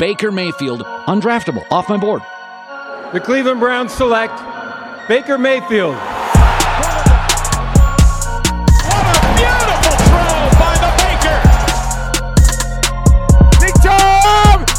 [0.00, 2.22] Baker Mayfield, undraftable, off my board.
[3.12, 4.32] The Cleveland Browns select
[5.08, 5.94] Baker Mayfield.
[5.94, 6.04] What
[9.04, 11.36] a beautiful throw by the Baker!
[13.60, 14.00] Victor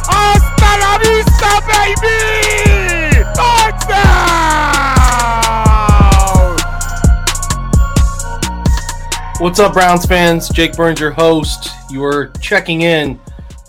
[0.09, 2.17] Oscar Avista, baby!
[3.35, 4.09] Touchdown!
[9.39, 10.49] What's up, Browns fans?
[10.49, 11.69] Jake Burns, your host.
[11.91, 13.19] You are checking in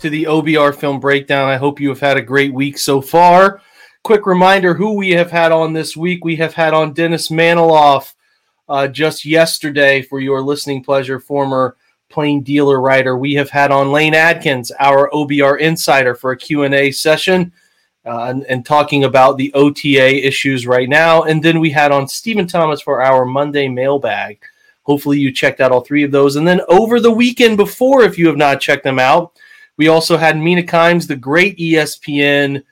[0.03, 1.47] to the OBR film breakdown.
[1.47, 3.61] I hope you have had a great week so far.
[4.03, 6.25] Quick reminder who we have had on this week.
[6.25, 8.13] We have had on Dennis Manoloff
[8.67, 11.77] uh, just yesterday for your listening pleasure, former
[12.09, 13.17] plain dealer writer.
[13.17, 17.53] We have had on Lane Adkins, our OBR insider, for a Q&A session
[18.05, 21.23] uh, and, and, talking about the OTA issues right now.
[21.23, 24.41] And then we had on Stephen Thomas for our Monday mailbag.
[24.81, 26.35] Hopefully, you checked out all three of those.
[26.35, 29.31] And then over the weekend before, if you have not checked them out,
[29.77, 32.63] we also had Mina Kimes, the great ESPN.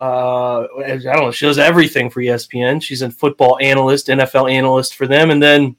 [0.00, 2.82] Uh, I don't know, she does everything for ESPN.
[2.82, 5.30] She's a football analyst, NFL analyst for them.
[5.30, 5.76] And then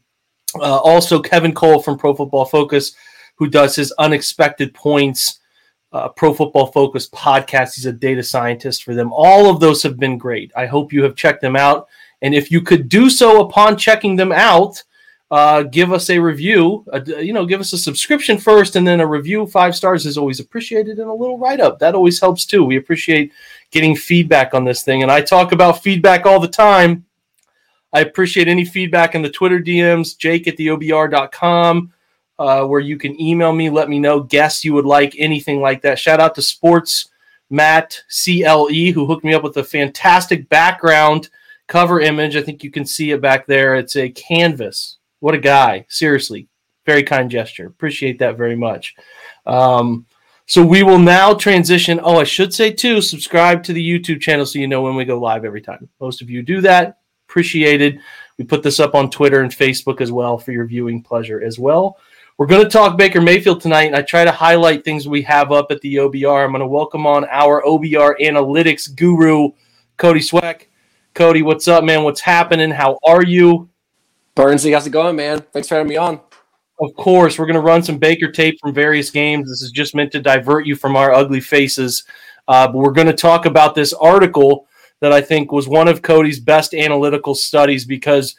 [0.56, 2.96] uh, also Kevin Cole from Pro Football Focus,
[3.36, 5.40] who does his unexpected points
[5.92, 7.76] uh, Pro Football Focus podcast.
[7.76, 9.14] He's a data scientist for them.
[9.14, 10.52] All of those have been great.
[10.56, 11.88] I hope you have checked them out.
[12.22, 14.84] And if you could do so upon checking them out,
[15.32, 16.86] uh, give us a review.
[16.92, 19.46] Uh, you know, give us a subscription first, and then a review.
[19.48, 22.64] Five stars is always appreciated, and a little write up that always helps too.
[22.64, 23.32] We appreciate
[23.72, 27.06] getting feedback on this thing, and I talk about feedback all the time.
[27.94, 31.94] I appreciate any feedback in the Twitter DMs, Jake at the OBR.com
[32.38, 35.82] uh, where you can email me, let me know guests you would like, anything like
[35.82, 36.00] that.
[36.00, 37.10] Shout out to Sports
[37.50, 41.30] Matt CLE, who hooked me up with a fantastic background
[41.68, 42.36] cover image.
[42.36, 43.76] I think you can see it back there.
[43.76, 44.98] It's a canvas.
[45.26, 45.88] What a guy.
[45.90, 46.48] Seriously.
[46.86, 47.66] Very kind gesture.
[47.66, 48.94] Appreciate that very much.
[49.48, 50.06] Um,
[50.46, 52.00] so we will now transition.
[52.04, 55.04] Oh, I should say too, subscribe to the YouTube channel so you know when we
[55.04, 55.90] go live every time.
[56.00, 57.00] Most of you do that.
[57.28, 58.02] Appreciated.
[58.38, 61.58] We put this up on Twitter and Facebook as well for your viewing pleasure as
[61.58, 61.98] well.
[62.38, 65.52] We're going to talk Baker Mayfield tonight, and I try to highlight things we have
[65.52, 66.46] up at the OBR.
[66.46, 69.50] I'm going to welcome on our OBR analytics guru,
[69.98, 70.70] Cody Sweck.
[71.16, 72.04] Cody, what's up, man?
[72.04, 72.70] What's happening?
[72.70, 73.70] How are you?
[74.36, 75.42] Burnsy, how's it going, man?
[75.54, 76.20] Thanks for having me on.
[76.82, 79.50] Of course, we're going to run some Baker tape from various games.
[79.50, 82.04] This is just meant to divert you from our ugly faces.
[82.50, 84.68] Uh, but we're going to talk about this article
[85.00, 88.36] that I think was one of Cody's best analytical studies because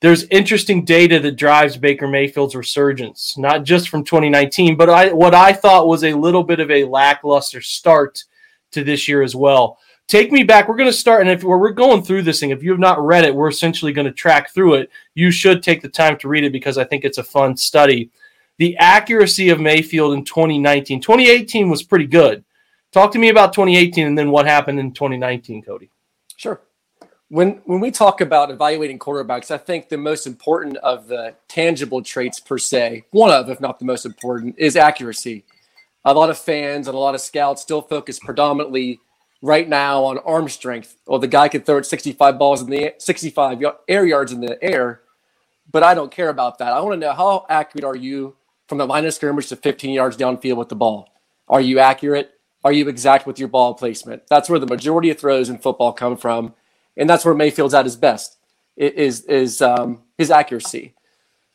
[0.00, 5.34] there's interesting data that drives Baker Mayfield's resurgence, not just from 2019, but I, what
[5.34, 8.24] I thought was a little bit of a lackluster start
[8.72, 9.78] to this year as well.
[10.08, 10.68] Take me back.
[10.68, 13.04] We're going to start, and if we're going through this thing, if you have not
[13.04, 14.90] read it, we're essentially going to track through it.
[15.14, 18.10] You should take the time to read it because I think it's a fun study.
[18.58, 22.44] The accuracy of Mayfield in 2019, 2018 was pretty good.
[22.92, 25.90] Talk to me about 2018 and then what happened in 2019, Cody.
[26.36, 26.60] Sure
[27.28, 32.02] when when we talk about evaluating quarterbacks, I think the most important of the tangible
[32.02, 35.44] traits per se, one of, if not the most important, is accuracy.
[36.04, 39.00] A lot of fans and a lot of scouts still focus predominantly
[39.42, 40.96] right now on arm strength.
[41.06, 44.62] Well, the guy could throw it 65 balls in the 65 air yards in the
[44.62, 45.02] air,
[45.70, 46.72] but I don't care about that.
[46.72, 48.36] I want to know how accurate are you
[48.68, 51.08] from the line of scrimmage to 15 yards downfield with the ball?
[51.48, 52.32] Are you accurate?
[52.64, 54.22] Are you exact with your ball placement?
[54.28, 56.54] That's where the majority of throws in football come from
[56.96, 58.38] and that's where Mayfield's at his best
[58.76, 60.94] is is um, his accuracy.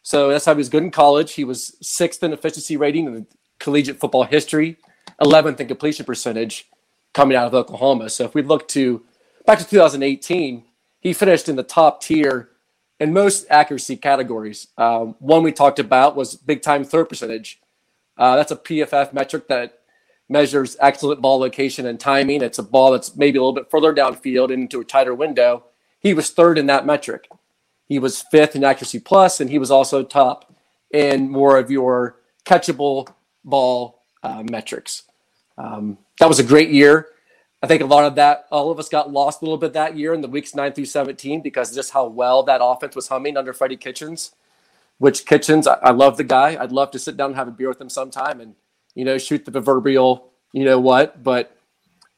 [0.03, 1.33] So that's how he was good in college.
[1.33, 3.27] He was sixth in efficiency rating in
[3.59, 4.77] collegiate football history,
[5.21, 6.67] 11th in completion percentage
[7.13, 8.09] coming out of Oklahoma.
[8.09, 9.03] So if we look to
[9.45, 10.63] back to 2018,
[10.99, 12.49] he finished in the top tier
[12.99, 14.67] in most accuracy categories.
[14.77, 17.59] Um, one we talked about was big time throw percentage.
[18.17, 19.79] Uh, that's a PFF metric that
[20.29, 22.41] measures excellent ball location and timing.
[22.41, 25.65] It's a ball that's maybe a little bit further downfield into a tighter window.
[25.99, 27.27] He was third in that metric.
[27.87, 30.55] He was fifth in accuracy plus, and he was also top
[30.91, 33.09] in more of your catchable
[33.43, 35.03] ball uh, metrics.
[35.61, 37.07] Um, that was a great year.
[37.63, 39.95] I think a lot of that, all of us got lost a little bit that
[39.95, 43.37] year in the weeks nine through 17 because just how well that offense was humming
[43.37, 44.31] under Freddie Kitchens.
[44.97, 46.57] Which Kitchens, I, I love the guy.
[46.59, 48.55] I'd love to sit down and have a beer with him sometime and
[48.95, 51.55] you know, shoot the proverbial, you know what, but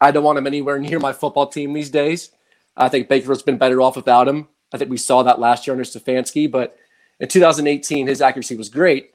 [0.02, 2.32] I don't want him anywhere near my football team these days.
[2.76, 4.48] I think Baker's been better off without him.
[4.74, 6.76] I think we saw that last year under Stefanski, but
[7.20, 9.14] in 2018, his accuracy was great.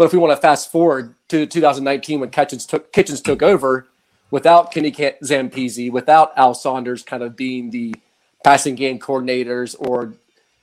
[0.00, 3.86] But if we want to fast forward to 2019 when Kitchens took, Kitchens took over,
[4.30, 7.94] without Kenny Zampese, without Al Saunders kind of being the
[8.42, 10.14] passing game coordinators or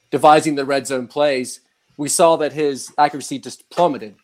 [0.10, 1.60] devising the red zone plays,
[1.98, 4.16] we saw that his accuracy just plummeted.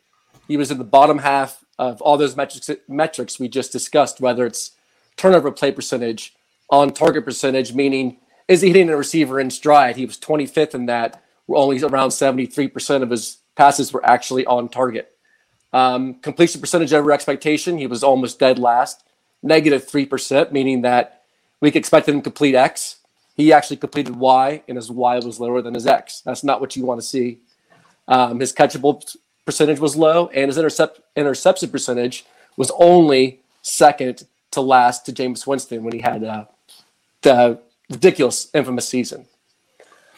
[0.48, 4.48] He was in the bottom half of all those metrics metrics we just discussed, whether
[4.48, 4.72] it's
[5.16, 6.34] turnover play percentage,
[6.72, 8.18] on target percentage, meaning
[8.48, 9.96] is he hitting a receiver in stride?
[9.96, 11.22] He was 25th in that.
[11.48, 15.16] Only around 73% of his passes were actually on target.
[15.72, 19.04] Um, completion percentage over expectation, he was almost dead last,
[19.42, 21.24] negative 3%, meaning that
[21.60, 22.98] we expected him to complete X.
[23.36, 26.22] He actually completed Y, and his Y was lower than his X.
[26.22, 27.40] That's not what you want to see.
[28.08, 29.16] Um, his catchable
[29.46, 32.26] percentage was low, and his intercept interception percentage
[32.58, 36.46] was only second to last to Jameis Winston when he had uh,
[37.22, 37.60] the
[37.90, 39.26] ridiculous, infamous season.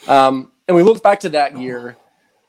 [0.08, 1.96] Um, and we look back to that year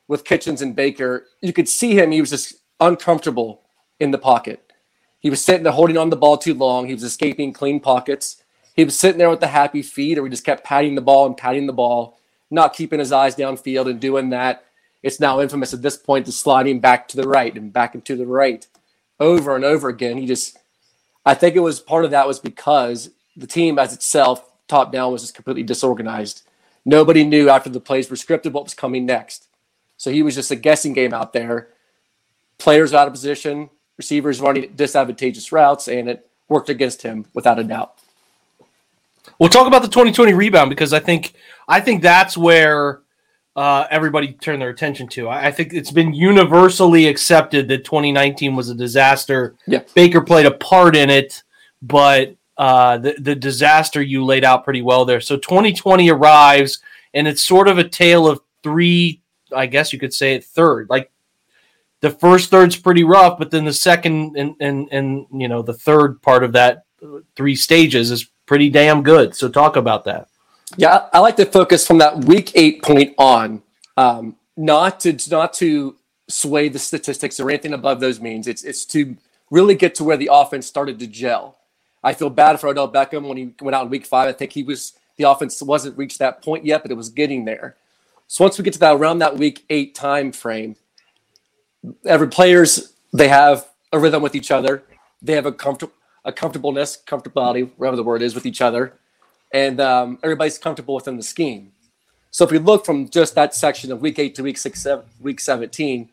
[0.07, 1.25] with Kitchens and Baker.
[1.41, 3.61] You could see him; he was just uncomfortable
[3.99, 4.71] in the pocket.
[5.19, 6.87] He was sitting there holding on the ball too long.
[6.87, 8.43] He was escaping clean pockets.
[8.75, 11.25] He was sitting there with the happy feet, or he just kept patting the ball
[11.25, 12.19] and patting the ball,
[12.51, 14.63] not keeping his eyes downfield and doing that.
[15.01, 18.05] It's now infamous at this point to sliding back to the right and back and
[18.05, 18.65] to the right
[19.19, 20.17] over and over again.
[20.17, 20.57] He just,
[21.25, 25.11] I think it was part of that was because the team as itself, top down,
[25.11, 26.43] was just completely disorganized.
[26.85, 29.47] Nobody knew after the plays were scripted what was coming next.
[29.97, 31.69] So he was just a guessing game out there
[32.57, 37.63] players out of position, receivers running disadvantageous routes, and it worked against him without a
[37.63, 37.99] doubt.
[39.39, 41.33] We'll talk about the 2020 rebound because I think
[41.67, 43.01] I think that's where
[43.55, 45.27] uh, everybody turned their attention to.
[45.27, 49.55] I, I, think it's been universally accepted that 2019 was a disaster.
[49.65, 49.81] Yeah.
[49.95, 51.43] Baker played a part in it,
[51.81, 55.21] but uh, the the disaster you laid out pretty well there.
[55.21, 56.79] So 2020 arrives,
[57.13, 59.21] and it's sort of a tale of three.
[59.55, 60.89] I guess you could say it third.
[60.89, 61.11] Like
[62.01, 65.73] the first third's pretty rough, but then the second and and and you know the
[65.73, 66.85] third part of that
[67.35, 69.35] three stages is pretty damn good.
[69.35, 70.27] So talk about that.
[70.75, 73.61] Yeah, I like to focus from that week eight point on,
[73.95, 75.95] um, not to not to
[76.27, 78.47] sway the statistics or anything above those means.
[78.47, 79.15] It's it's to
[79.49, 81.57] really get to where the offense started to gel.
[82.03, 84.27] I feel bad for Odell Beckham when he went out in week five.
[84.27, 87.45] I think he was the offense wasn't reached that point yet, but it was getting
[87.45, 87.75] there.
[88.27, 90.75] So once we get to that around that week eight time frame,
[92.05, 94.83] every players they have a rhythm with each other.
[95.21, 95.93] They have a comfortable
[96.25, 98.93] a comfortableness, comfortability, whatever the word is, with each other,
[99.53, 101.71] and um, everybody's comfortable within the scheme.
[102.31, 105.05] So if we look from just that section of week eight to week six, seven,
[105.21, 106.09] week seventeen,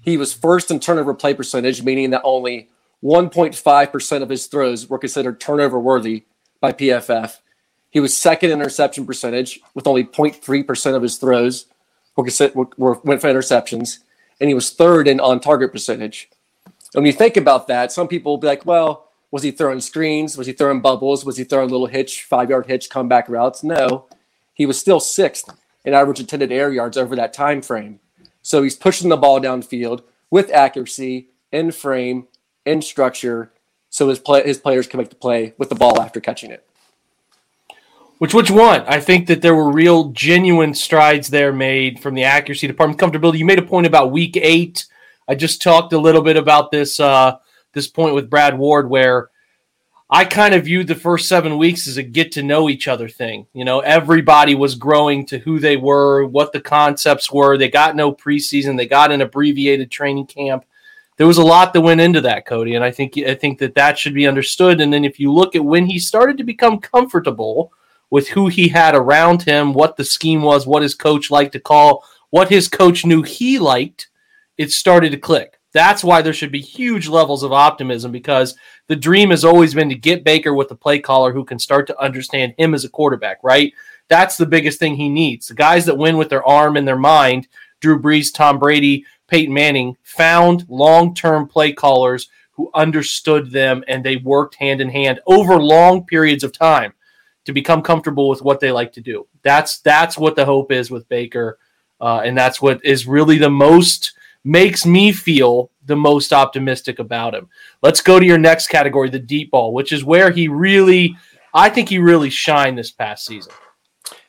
[0.00, 2.68] he was first in turnover play percentage, meaning that only
[3.02, 6.24] 1.5% of his throws were considered turnover worthy
[6.60, 7.38] by PFF.
[7.92, 11.66] He was second in interception percentage, with only 0.3% of his throws
[12.16, 13.98] were, were went for interceptions
[14.40, 16.28] and he was third in on target percentage.
[16.66, 19.80] And When you think about that, some people will be like, well, was he throwing
[19.80, 20.36] screens?
[20.36, 21.24] Was he throwing bubbles?
[21.24, 23.62] Was he throwing little hitch, five yard hitch comeback routes?
[23.62, 24.06] No,
[24.52, 25.48] he was still sixth
[25.84, 28.00] in average intended air yards over that time frame.
[28.42, 32.26] So he's pushing the ball downfield with accuracy, in frame,
[32.64, 33.52] in structure,
[33.90, 36.66] so his play, his players can make the play with the ball after catching it.
[38.22, 38.84] Which which one?
[38.86, 43.38] I think that there were real genuine strides there made from the accuracy department, comfortability.
[43.38, 44.86] You made a point about week eight.
[45.26, 47.38] I just talked a little bit about this uh,
[47.72, 49.30] this point with Brad Ward, where
[50.08, 53.08] I kind of viewed the first seven weeks as a get to know each other
[53.08, 53.48] thing.
[53.54, 57.58] You know, everybody was growing to who they were, what the concepts were.
[57.58, 58.76] They got no preseason.
[58.76, 60.64] They got an abbreviated training camp.
[61.16, 63.74] There was a lot that went into that, Cody, and I think I think that
[63.74, 64.80] that should be understood.
[64.80, 67.72] And then if you look at when he started to become comfortable
[68.12, 71.58] with who he had around him, what the scheme was, what his coach liked to
[71.58, 74.10] call, what his coach knew he liked,
[74.58, 75.58] it started to click.
[75.72, 78.54] That's why there should be huge levels of optimism because
[78.86, 81.86] the dream has always been to get Baker with a play caller who can start
[81.86, 83.72] to understand him as a quarterback, right?
[84.08, 85.46] That's the biggest thing he needs.
[85.46, 87.48] The guys that win with their arm and their mind,
[87.80, 94.04] Drew Brees, Tom Brady, Peyton Manning, found long term play callers who understood them and
[94.04, 96.92] they worked hand in hand over long periods of time
[97.44, 99.26] to become comfortable with what they like to do.
[99.42, 101.58] That's that's what the hope is with Baker,
[102.00, 104.12] uh, and that's what is really the most
[104.44, 107.48] makes me feel the most optimistic about him.
[107.80, 111.16] Let's go to your next category, the deep ball, which is where he really,
[111.54, 113.52] I think he really shined this past season.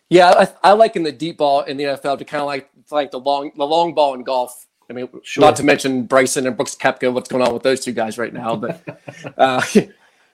[0.10, 2.70] Yeah, I, I like in the deep ball in the NFL to kind of like
[2.92, 4.68] like the long the long ball in golf.
[4.90, 5.42] I mean, sure.
[5.42, 8.34] not to mention Bryson and Brooks Koepka, what's going on with those two guys right
[8.34, 8.82] now, but.
[9.38, 9.62] Uh,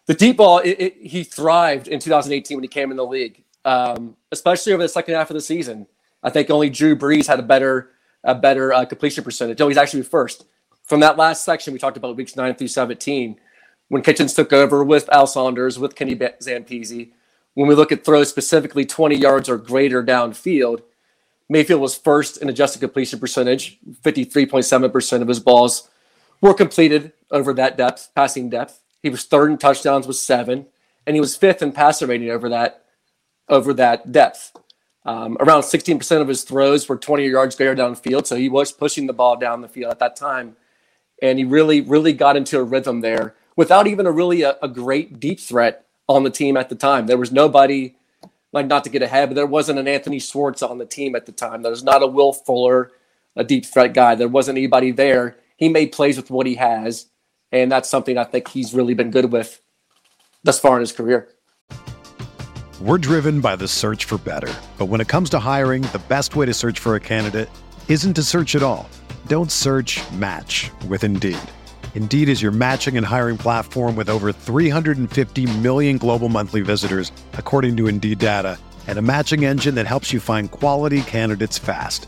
[0.09, 3.43] the deep ball, it, it, he thrived in 2018 when he came in the league,
[3.63, 5.85] um, especially over the second half of the season.
[6.23, 7.91] I think only Drew Brees had a better
[8.23, 9.61] a better uh, completion percentage.
[9.61, 10.45] Oh, he's actually first.
[10.83, 13.39] From that last section we talked about weeks nine through 17,
[13.89, 17.11] when Kitchens took over with Al Saunders, with Kenny Zampese,
[17.53, 20.81] when we look at throws specifically 20 yards or greater downfield,
[21.49, 23.77] Mayfield was first in adjusted completion percentage.
[24.01, 25.87] 53.7% of his balls
[26.41, 28.81] were completed over that depth, passing depth.
[29.01, 30.67] He was third in touchdowns with seven,
[31.05, 32.83] and he was fifth in passer rating over that
[33.47, 34.55] over that depth.
[35.05, 39.07] Um, around 16% of his throws were 20 yards greater downfield, so he was pushing
[39.07, 40.55] the ball down the field at that time,
[41.21, 44.67] and he really, really got into a rhythm there without even a really a, a
[44.67, 47.07] great deep threat on the team at the time.
[47.07, 47.95] There was nobody,
[48.51, 51.25] like not to get ahead, but there wasn't an Anthony Schwartz on the team at
[51.25, 51.61] the time.
[51.61, 52.91] There was not a Will Fuller,
[53.35, 54.15] a deep threat guy.
[54.15, 55.37] There wasn't anybody there.
[55.57, 57.07] He made plays with what he has,
[57.51, 59.61] and that's something I think he's really been good with
[60.43, 61.29] thus far in his career.
[62.81, 64.53] We're driven by the search for better.
[64.77, 67.49] But when it comes to hiring, the best way to search for a candidate
[67.89, 68.89] isn't to search at all.
[69.27, 71.37] Don't search match with Indeed.
[71.95, 77.75] Indeed is your matching and hiring platform with over 350 million global monthly visitors, according
[77.77, 82.07] to Indeed data, and a matching engine that helps you find quality candidates fast.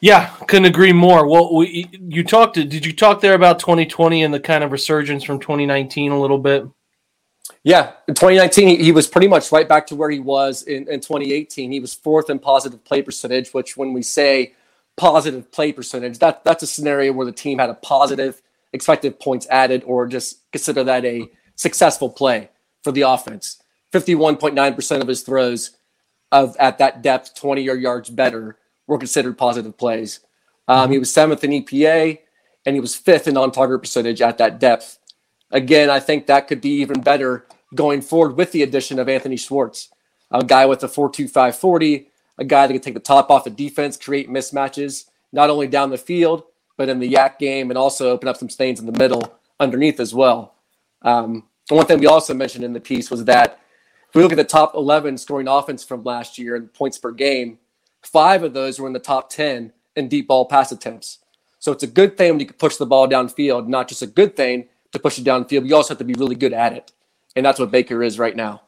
[0.00, 1.26] Yeah, couldn't agree more.
[1.26, 2.54] Well, we, you talked.
[2.54, 6.38] Did you talk there about 2020 and the kind of resurgence from 2019 a little
[6.38, 6.66] bit?
[7.64, 11.00] Yeah, in 2019, he was pretty much right back to where he was in, in
[11.00, 11.72] 2018.
[11.72, 14.54] He was fourth in positive play percentage, which when we say
[14.96, 18.40] positive play percentage, that that's a scenario where the team had a positive
[18.72, 22.50] expected points added, or just consider that a successful play
[22.84, 23.60] for the offense.
[23.92, 25.76] 51.9% of his throws
[26.30, 28.57] of at that depth, 20 or yards better,
[28.88, 30.20] were considered positive plays.
[30.66, 32.18] Um, he was seventh in EPA,
[32.66, 34.98] and he was fifth in on-target percentage at that depth.
[35.52, 39.36] Again, I think that could be even better going forward with the addition of Anthony
[39.36, 39.90] Schwartz,
[40.30, 43.50] a guy with a 4.25 40, a guy that can take the top off the
[43.50, 46.42] defense, create mismatches, not only down the field,
[46.76, 50.00] but in the YAC game, and also open up some stains in the middle underneath
[50.00, 50.54] as well.
[51.02, 53.60] Um, one thing we also mentioned in the piece was that
[54.08, 57.12] if we look at the top 11 scoring offense from last year and points per
[57.12, 57.58] game,
[58.08, 61.18] five of those were in the top 10 in deep ball pass attempts.
[61.58, 64.06] So it's a good thing when you can push the ball downfield, not just a
[64.06, 66.72] good thing to push it downfield, but you also have to be really good at
[66.72, 66.92] it.
[67.36, 68.62] And that's what Baker is right now.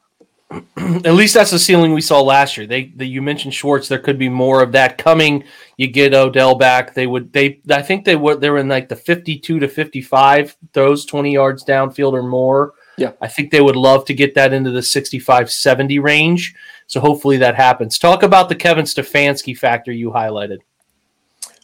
[0.51, 2.67] At least that's the ceiling we saw last year.
[2.67, 3.87] They, they you mentioned Schwartz.
[3.87, 5.45] There could be more of that coming.
[5.77, 6.93] You get Odell back.
[6.93, 9.69] They would they I think they were they were in like the fifty two to
[9.69, 12.73] fifty five throws twenty yards downfield or more.
[12.97, 13.13] Yeah.
[13.21, 16.53] I think they would love to get that into the 65 70 range.
[16.91, 17.97] So hopefully that happens.
[17.97, 20.57] Talk about the Kevin Stefanski factor you highlighted.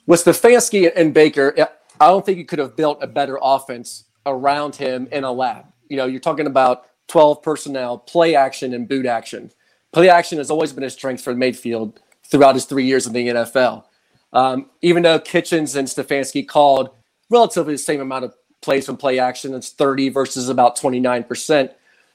[0.06, 1.54] With Stefanski and Baker,
[2.00, 5.66] I don't think you could have built a better offense around him in a lab.
[5.90, 9.52] You know, you're talking about 12 personnel, play action, and boot action.
[9.92, 13.28] Play action has always been a strength for Mayfield throughout his three years in the
[13.28, 13.84] NFL.
[14.32, 16.92] Um, even though Kitchens and Stefanski called
[17.30, 21.74] relatively the same amount of plays from play action, it's 30 versus about 29%.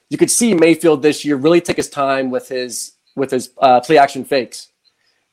[0.08, 3.80] You could see Mayfield this year really take his time with his with his uh,
[3.80, 4.68] play action fakes.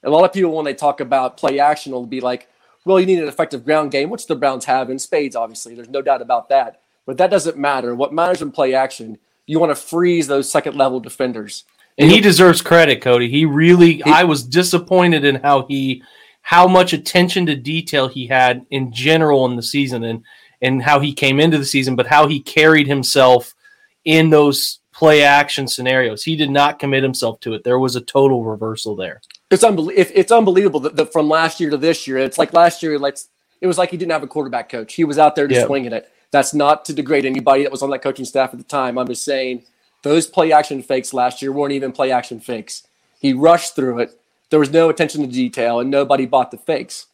[0.03, 2.47] A lot of people, when they talk about play action, will be like,
[2.85, 5.75] well, you need an effective ground game, which the Browns have in spades, obviously.
[5.75, 6.81] There's no doubt about that.
[7.05, 7.93] But that doesn't matter.
[7.93, 11.65] What matters in play action, you want to freeze those second level defenders.
[11.97, 13.29] And he deserves credit, Cody.
[13.29, 16.01] He really he, I was disappointed in how he
[16.41, 20.23] how much attention to detail he had in general in the season and
[20.61, 23.53] and how he came into the season, but how he carried himself
[24.05, 26.25] in those play action scenarios.
[26.25, 27.63] He did not commit himself to it.
[27.63, 29.21] There was a total reversal there.
[29.49, 30.11] It's unbelievable.
[30.13, 33.17] It's unbelievable that, that, from last year to this year, it's like last year, like
[33.61, 34.95] it was like he didn't have a quarterback coach.
[34.95, 36.11] He was out there just swinging it.
[36.31, 38.97] That's not to degrade anybody that was on that coaching staff at the time.
[38.97, 39.63] I'm just saying
[40.03, 42.85] those play action fakes last year weren't even play action fakes.
[43.21, 44.19] He rushed through it.
[44.49, 47.07] There was no attention to detail, and nobody bought the fakes.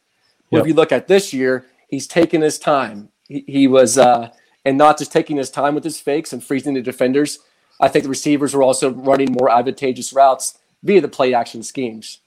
[0.50, 0.60] Yep.
[0.60, 3.10] If you look at this year, he's taking his time.
[3.28, 4.30] He, he was, uh,
[4.64, 7.38] and not just taking his time with his fakes and freezing the defenders.
[7.80, 12.18] I think the receivers were also running more advantageous routes via the play action schemes.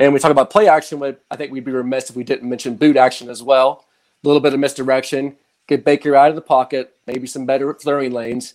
[0.00, 2.48] And we talk about play action, but I think we'd be remiss if we didn't
[2.48, 3.84] mention boot action as well.
[4.24, 8.12] A little bit of misdirection, get Baker out of the pocket, maybe some better throwing
[8.12, 8.54] lanes,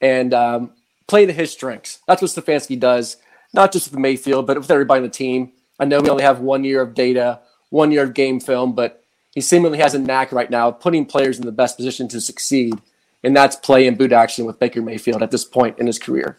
[0.00, 0.72] and um,
[1.06, 2.00] play to his strengths.
[2.06, 3.16] That's what Stefanski does,
[3.52, 5.52] not just with Mayfield, but with everybody on the team.
[5.78, 9.02] I know we only have one year of data, one year of game film, but
[9.34, 12.20] he seemingly has a knack right now of putting players in the best position to
[12.20, 12.74] succeed,
[13.22, 16.38] and that's play and boot action with Baker Mayfield at this point in his career.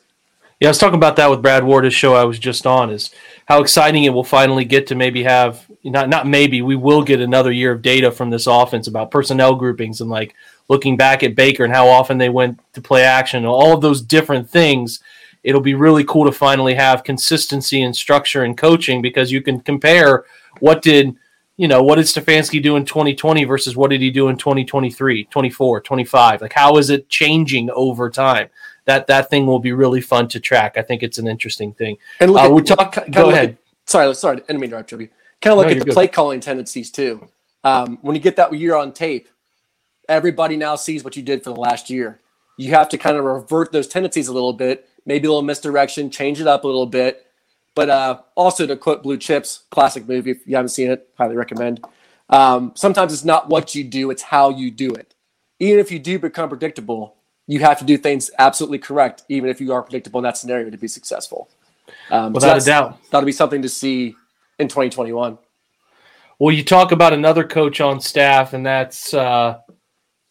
[0.60, 2.92] Yeah, I was talking about that with Brad Ward, his show I was just on,
[2.92, 3.10] is
[3.48, 7.20] how exciting it will finally get to maybe have not not maybe we will get
[7.20, 10.36] another year of data from this offense about personnel groupings and like
[10.68, 13.82] looking back at Baker and how often they went to play action and all of
[13.82, 15.00] those different things.
[15.44, 19.62] It'll be really cool to finally have consistency and structure in coaching because you can
[19.62, 20.26] compare
[20.60, 21.16] what did
[21.58, 25.26] you know what did Stefanski do in 2020 versus what did he do in 2023,
[25.26, 26.42] 24, 25?
[26.42, 28.50] Like how is it changing over time?
[28.86, 30.78] that that thing will be really fun to track.
[30.78, 31.98] I think it's an interesting thing.
[32.20, 32.98] And look, uh, at, we talk.
[33.12, 33.50] Go ahead.
[33.52, 35.10] At, sorry, sorry, I didn't mean to interrupt you.
[35.42, 35.94] Kind of look No, at the good.
[35.94, 37.28] play calling tendencies too.
[37.64, 39.30] Um, when you get that year on tape,
[40.10, 42.20] everybody now sees what you did for the last year.
[42.58, 46.10] You have to kind of revert those tendencies a little bit, maybe a little misdirection,
[46.10, 47.26] change it up a little bit.
[47.76, 50.32] But uh, also to quote Blue Chips, classic movie.
[50.32, 51.86] If you haven't seen it, highly recommend.
[52.30, 55.16] Um, sometimes it's not what you do; it's how you do it.
[55.60, 57.16] Even if you do become predictable,
[57.48, 60.70] you have to do things absolutely correct, even if you are predictable in that scenario
[60.70, 61.50] to be successful.
[62.10, 63.00] Um, so Without a doubt.
[63.10, 64.16] that'll be something to see
[64.60, 65.38] in 2021.
[66.40, 69.60] Well, you talk about another coach on staff, and that's uh,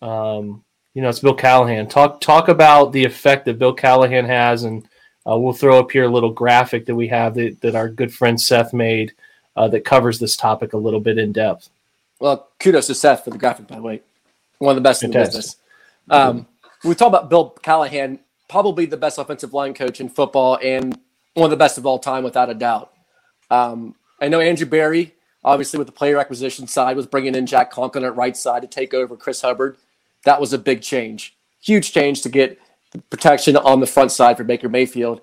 [0.02, 1.88] um, you know it's Bill Callahan.
[1.88, 4.88] Talk talk about the effect that Bill Callahan has, and
[5.29, 8.12] uh, we'll throw up here a little graphic that we have that, that our good
[8.12, 9.12] friend Seth made
[9.57, 11.69] uh, that covers this topic a little bit in depth.
[12.19, 14.03] Well, kudos to Seth for the graphic, by the way.
[14.59, 15.57] One of the best in the business.
[16.11, 16.47] Um,
[16.85, 20.99] we talk about Bill Callahan, probably the best offensive line coach in football and
[21.35, 22.93] one of the best of all time, without a doubt.
[23.50, 27.71] Um, I know Andrew Berry, obviously with the player acquisition side, was bringing in Jack
[27.71, 29.77] Conklin at right side to take over Chris Hubbard.
[30.25, 32.59] That was a big change, huge change to get
[33.11, 35.20] protection on the front side for Baker Mayfield.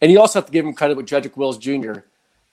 [0.00, 2.00] And you also have to give him credit with Jedrick Wills Jr.,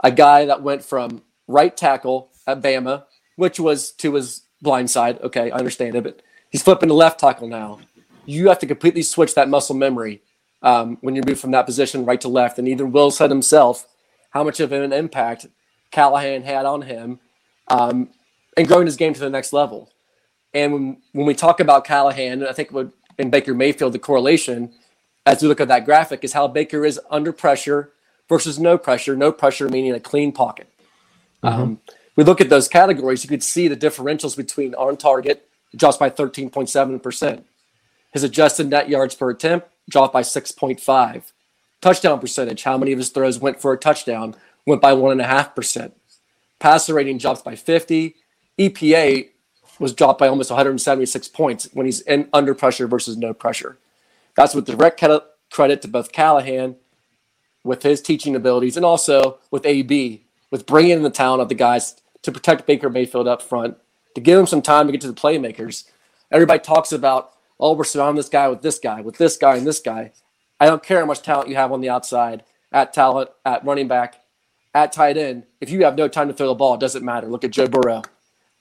[0.04, 3.04] a guy that went from right tackle at Bama,
[3.36, 5.20] which was to his blind side.
[5.22, 7.80] Okay, I understand it, but he's flipping to left tackle now.
[8.26, 10.22] You have to completely switch that muscle memory
[10.64, 12.58] um, when you move from that position right to left.
[12.58, 13.88] And even Will said himself
[14.32, 15.46] how much of an impact
[15.92, 17.20] Callahan had on him
[17.68, 18.10] um,
[18.58, 19.92] and growing his game to the next level.
[20.54, 24.72] And when, when we talk about Callahan, I think what in Baker Mayfield, the correlation,
[25.26, 27.92] as we look at that graphic, is how Baker is under pressure
[28.28, 29.16] versus no pressure.
[29.16, 30.68] No pressure meaning a clean pocket.
[31.44, 31.80] Um,
[32.16, 36.10] we look at those categories, you could see the differentials between on target, drops by
[36.10, 37.44] 13.7%.
[38.14, 41.32] His adjusted net yards per attempt dropped by 6.5.
[41.82, 45.92] Touchdown percentage, how many of his throws went for a touchdown, went by 1.5%.
[46.60, 48.16] Passer rating drops by 50.
[48.58, 49.30] EPA
[49.80, 53.78] was dropped by almost 176 points when he's in under pressure versus no pressure.
[54.36, 55.04] That's with direct
[55.52, 56.76] credit to both Callahan
[57.64, 61.56] with his teaching abilities and also with AB with bringing in the talent of the
[61.56, 63.78] guys to protect Baker Mayfield up front,
[64.14, 65.86] to give him some time to get to the playmakers.
[66.32, 69.68] Everybody talks about, oh, we're surrounding this guy with this guy, with this guy, and
[69.68, 70.14] this guy.
[70.60, 73.88] I don't care how much talent you have on the outside, at talent, at running
[73.88, 74.22] back,
[74.74, 75.44] at tight end.
[75.60, 77.28] If you have no time to throw the ball, it doesn't matter.
[77.28, 78.04] Look at Joe Burrow.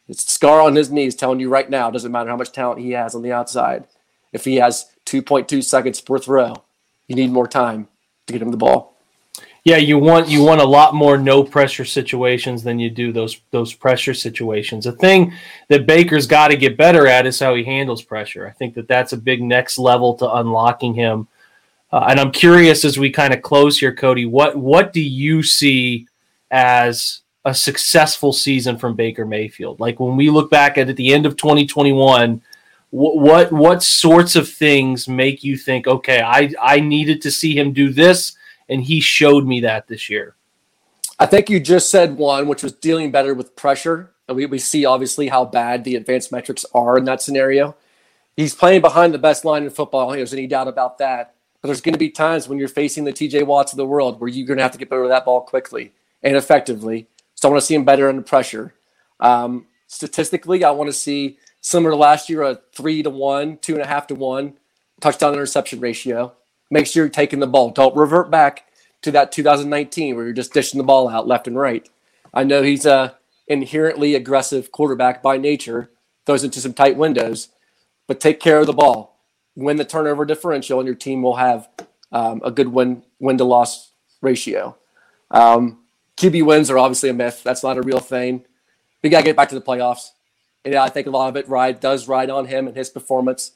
[0.09, 2.91] It's scar on his knees telling you right now, doesn't matter how much talent he
[2.91, 3.87] has on the outside.
[4.33, 6.55] If he has 2.2 seconds per throw,
[7.07, 7.89] you need more time
[8.27, 8.95] to get him the ball.
[9.65, 13.41] Yeah, you want you want a lot more no pressure situations than you do those
[13.51, 14.85] those pressure situations.
[14.85, 15.33] The thing
[15.69, 18.47] that Baker's got to get better at is how he handles pressure.
[18.47, 21.29] I think that that's a big next level to unlocking him.
[21.91, 24.27] Uh, and I'm curious as we kind of close here, Cody.
[24.27, 26.09] What what do you see
[26.51, 29.81] as a successful season from Baker Mayfield?
[29.81, 32.43] Like when we look back at, at the end of 2021,
[32.91, 37.59] what what what sorts of things make you think, okay, I I needed to see
[37.59, 38.37] him do this,
[38.69, 40.37] and he showed me that this year.
[41.19, 44.11] I think you just said one, which was dealing better with pressure.
[44.27, 47.77] And we, we see obviously how bad the advanced metrics are in that scenario.
[48.37, 50.11] He's playing behind the best line in football.
[50.11, 51.35] There's any doubt about that.
[51.61, 54.21] But there's going to be times when you're facing the TJ Watts of the world
[54.21, 57.09] where you're going to have to get better with that ball quickly and effectively.
[57.35, 58.75] So I want to see him better under pressure.
[59.21, 63.75] Um, statistically, I want to see similar to last year a three to one, two
[63.75, 64.55] and a half to one
[65.01, 66.33] touchdown interception ratio.
[66.71, 67.71] Make sure you're taking the ball.
[67.71, 68.67] Don't revert back
[69.03, 71.89] to that 2019 where you're just dishing the ball out left and right.
[72.33, 73.17] I know he's a
[73.47, 75.91] inherently aggressive quarterback by nature,
[76.25, 77.49] throws into some tight windows,
[78.07, 79.21] but take care of the ball.
[79.55, 81.69] Win the turnover differential, and your team will have
[82.11, 84.77] um, a good win win to loss ratio.
[85.31, 85.84] Um,
[86.17, 87.43] QB wins are obviously a myth.
[87.43, 88.45] That's not a real thing.
[89.03, 90.11] We got to get back to the playoffs.
[90.65, 93.53] And I think a lot of it ride does ride on him and his performance,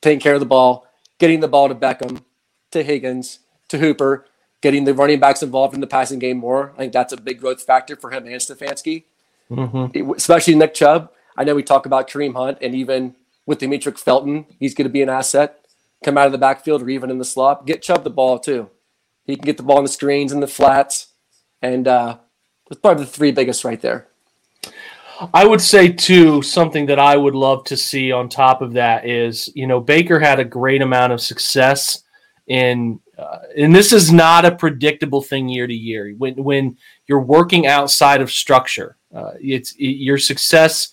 [0.00, 0.86] taking care of the ball,
[1.18, 2.22] getting the ball to Beckham,
[2.70, 4.26] to Higgins, to Hooper,
[4.60, 6.72] getting the running backs involved in the passing game more.
[6.74, 9.04] I think that's a big growth factor for him and Stefanski,
[9.50, 10.12] mm-hmm.
[10.12, 11.10] especially Nick Chubb.
[11.36, 14.92] I know we talk about Kareem Hunt, and even with Demetric Felton, he's going to
[14.92, 15.66] be an asset.
[16.04, 17.66] Come out of the backfield or even in the slot.
[17.66, 18.70] Get Chubb the ball too.
[19.24, 21.08] He can get the ball on the screens and the flats,
[21.62, 22.18] and uh,
[22.68, 24.08] that's probably the three biggest right there.
[25.32, 29.06] I would say too something that I would love to see on top of that
[29.06, 32.02] is you know Baker had a great amount of success
[32.48, 37.20] in uh, and this is not a predictable thing year to year when when you're
[37.20, 40.88] working outside of structure uh, it's it, your success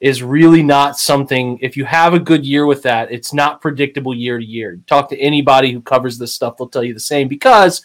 [0.00, 4.14] is really not something if you have a good year with that it's not predictable
[4.14, 7.28] year to year talk to anybody who covers this stuff they'll tell you the same
[7.28, 7.82] because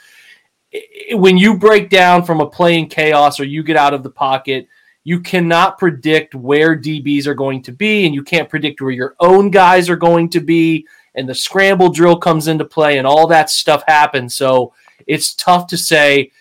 [1.11, 4.67] when you break down from a playing chaos or you get out of the pocket
[5.03, 9.15] you cannot predict where DBs are going to be, and you can't predict where your
[9.19, 10.87] own guys are going to be.
[11.15, 14.33] And the scramble drill comes into play, and all that stuff happens.
[14.33, 14.73] So
[15.05, 16.31] it's tough to say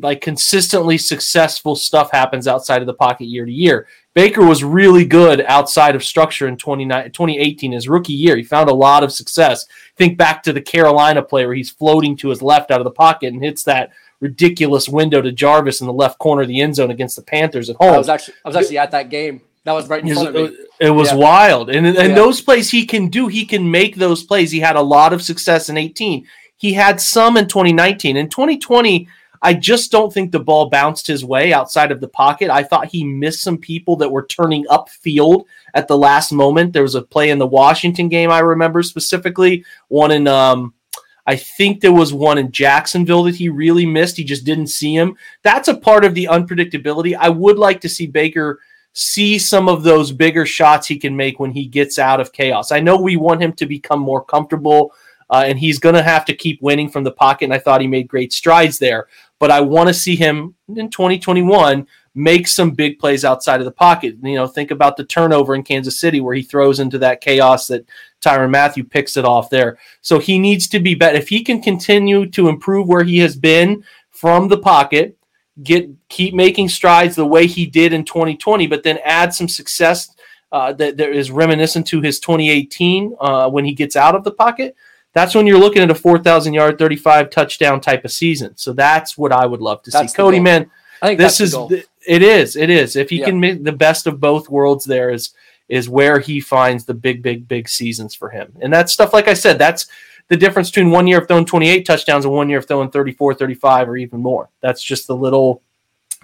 [0.00, 3.88] like consistently successful stuff happens outside of the pocket year to year.
[4.16, 8.34] Baker was really good outside of structure in 2018, his rookie year.
[8.34, 9.66] He found a lot of success.
[9.96, 12.90] Think back to the Carolina play where he's floating to his left out of the
[12.90, 16.76] pocket and hits that ridiculous window to Jarvis in the left corner of the end
[16.76, 17.92] zone against the Panthers at home.
[17.92, 19.42] I was actually I was actually at that game.
[19.64, 20.56] That was right in front of me.
[20.80, 21.16] It was yeah.
[21.16, 21.68] wild.
[21.68, 22.14] And and yeah.
[22.14, 24.50] those plays he can do, he can make those plays.
[24.50, 26.26] He had a lot of success in 18.
[26.56, 28.16] He had some in 2019.
[28.16, 29.08] In 2020,
[29.42, 32.50] I just don't think the ball bounced his way outside of the pocket.
[32.50, 35.44] I thought he missed some people that were turning upfield
[35.74, 36.72] at the last moment.
[36.72, 40.74] There was a play in the Washington game I remember specifically, one in um
[41.26, 44.16] I think there was one in Jacksonville that he really missed.
[44.16, 45.16] He just didn't see him.
[45.42, 47.16] That's a part of the unpredictability.
[47.18, 48.60] I would like to see Baker
[48.92, 52.72] see some of those bigger shots he can make when he gets out of chaos.
[52.72, 54.94] I know we want him to become more comfortable,
[55.28, 57.44] uh, and he's going to have to keep winning from the pocket.
[57.46, 59.08] And I thought he made great strides there.
[59.38, 63.70] But I want to see him in 2021 make some big plays outside of the
[63.70, 64.16] pocket.
[64.22, 67.66] You know, think about the turnover in Kansas City where he throws into that chaos
[67.66, 67.86] that
[68.22, 69.78] Tyrann Mathieu picks it off there.
[70.00, 71.18] So he needs to be better.
[71.18, 75.18] If he can continue to improve where he has been from the pocket,
[75.62, 80.10] get keep making strides the way he did in 2020, but then add some success
[80.52, 84.30] uh, that, that is reminiscent to his 2018 uh, when he gets out of the
[84.30, 84.74] pocket.
[85.16, 88.54] That's when you're looking at a 4,000 yard, 35 touchdown type of season.
[88.58, 90.16] So that's what I would love to that's see.
[90.16, 91.56] Cody, man, I think this is
[92.06, 92.96] it is it is.
[92.96, 93.24] If he yeah.
[93.24, 95.30] can make the best of both worlds, there is
[95.70, 98.52] is where he finds the big, big, big seasons for him.
[98.60, 99.86] And that's stuff like I said, that's
[100.28, 103.32] the difference between one year of throwing 28 touchdowns and one year of throwing 34,
[103.32, 104.50] 35, or even more.
[104.60, 105.62] That's just the little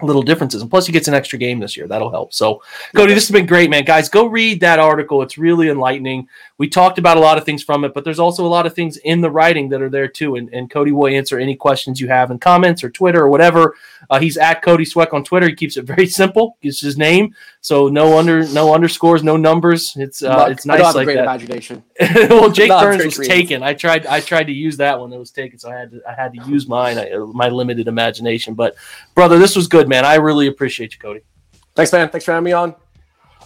[0.01, 0.61] little differences.
[0.61, 1.87] And plus, he gets an extra game this year.
[1.87, 2.33] That'll help.
[2.33, 2.61] So,
[2.95, 3.83] Cody, this has been great, man.
[3.83, 5.21] Guys, go read that article.
[5.21, 6.27] It's really enlightening.
[6.57, 8.73] We talked about a lot of things from it, but there's also a lot of
[8.73, 10.35] things in the writing that are there too.
[10.35, 13.75] And, and Cody will answer any questions you have in comments or Twitter or whatever.
[14.09, 15.47] Uh, he's at Cody Sweck on Twitter.
[15.47, 16.57] He keeps it very simple.
[16.61, 19.95] It's his name, so no under no underscores, no numbers.
[19.95, 21.23] It's uh, it's nice I like great that.
[21.23, 21.83] Imagination.
[22.29, 23.63] well, Jake Burns was taken.
[23.63, 26.01] I tried I tried to use that one that was taken, so I had to
[26.07, 26.97] I had to use mine
[27.33, 28.53] my limited imagination.
[28.53, 28.75] But
[29.15, 30.05] brother, this was good, man.
[30.05, 31.21] I really appreciate you, Cody.
[31.75, 32.09] Thanks, man.
[32.09, 32.75] Thanks for having me on.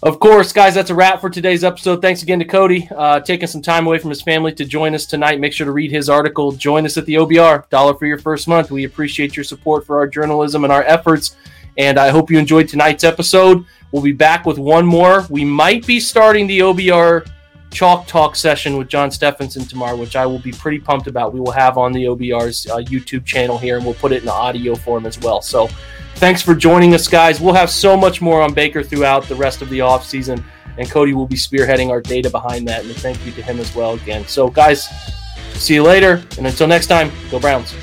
[0.03, 2.03] Of course, guys, that's a wrap for today's episode.
[2.03, 5.07] Thanks again to Cody, uh, taking some time away from his family to join us
[5.07, 5.39] tonight.
[5.39, 6.51] Make sure to read his article.
[6.51, 8.69] Join us at the OBR, dollar for your first month.
[8.69, 11.35] We appreciate your support for our journalism and our efforts.
[11.79, 13.65] And I hope you enjoyed tonight's episode.
[13.91, 15.25] We'll be back with one more.
[15.31, 17.27] We might be starting the OBR
[17.71, 21.33] Chalk Talk session with John Stephenson tomorrow, which I will be pretty pumped about.
[21.33, 24.29] We will have on the OBR's uh, YouTube channel here, and we'll put it in
[24.29, 25.41] audio form as well.
[25.41, 25.69] So
[26.17, 27.39] Thanks for joining us, guys.
[27.39, 30.43] We'll have so much more on Baker throughout the rest of the offseason,
[30.79, 32.83] and Cody will be spearheading our data behind that.
[32.85, 34.27] And thank you to him as well again.
[34.27, 34.89] So, guys,
[35.53, 36.23] see you later.
[36.39, 37.75] And until next time, go Browns.